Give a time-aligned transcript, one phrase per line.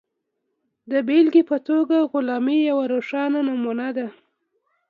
[0.91, 4.07] د بېلګې په توګه غلامي یوه روښانه نمونه ده.